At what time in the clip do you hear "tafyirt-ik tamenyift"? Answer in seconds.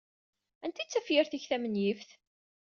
0.89-2.09